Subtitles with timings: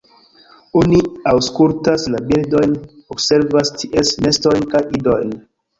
[0.79, 1.01] Oni
[1.33, 2.75] aŭskultas la birdojn,
[3.17, 5.41] observas ties nestojn kaj idojn.